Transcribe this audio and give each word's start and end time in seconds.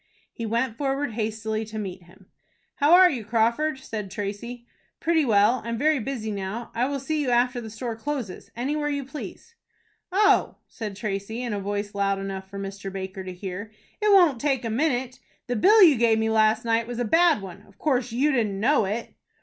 He 0.33 0.47
went 0.47 0.79
forward 0.79 1.11
hastily 1.11 1.63
to 1.65 1.77
meet 1.77 2.01
him. 2.05 2.25
"How 2.77 2.93
are 2.93 3.07
you, 3.07 3.23
Crawford?" 3.23 3.77
said 3.77 4.09
Tracy. 4.09 4.65
"Pretty 4.99 5.23
well. 5.25 5.61
I 5.63 5.69
am 5.69 5.77
very 5.77 5.99
busy 5.99 6.31
now. 6.31 6.71
I 6.73 6.85
will 6.85 6.99
see 6.99 7.21
you, 7.21 7.29
after 7.29 7.61
the 7.61 7.69
store 7.69 7.95
closes, 7.95 8.49
anywhere 8.55 8.89
you 8.89 9.05
please." 9.05 9.53
"Oh," 10.11 10.55
said 10.67 10.95
Tracy, 10.95 11.43
in 11.43 11.53
a 11.53 11.59
voice 11.59 11.93
loud 11.93 12.17
enough 12.17 12.49
for 12.49 12.57
Mr. 12.57 12.91
Baker 12.91 13.23
to 13.23 13.31
hear, 13.31 13.71
"it 14.01 14.07
won't 14.11 14.41
take 14.41 14.65
a 14.65 14.71
minute. 14.71 15.19
The 15.45 15.55
bill 15.55 15.83
you 15.83 15.97
gave 15.97 16.17
me 16.17 16.31
last 16.31 16.65
night 16.65 16.87
was 16.87 16.97
a 16.97 17.05
bad 17.05 17.39
one. 17.39 17.61
Of 17.67 17.77
course 17.77 18.11
you 18.11 18.31
didn't 18.31 18.59
know 18.59 18.85
it." 18.85 19.13